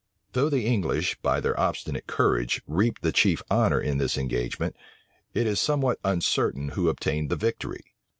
Though 0.33 0.49
the 0.49 0.65
English, 0.65 1.15
by 1.21 1.39
their 1.39 1.59
obstinate 1.59 2.07
courage, 2.07 2.63
reaped 2.65 3.03
the 3.03 3.11
chief 3.11 3.43
honor 3.51 3.79
in 3.79 3.99
this 3.99 4.17
engagement 4.17 4.75
it 5.35 5.45
is 5.45 5.61
somewhat 5.61 5.99
uncertain 6.03 6.69
who 6.69 6.89
obtained 6.89 7.29
the 7.29 7.35
victory. 7.35 7.81